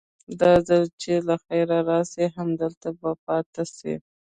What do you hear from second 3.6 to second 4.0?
سي.